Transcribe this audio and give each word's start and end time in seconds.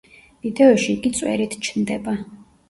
ვიდეოში 0.45 0.87
იგი 0.93 1.11
წვერით 1.19 1.55
ჩნდება. 1.69 2.17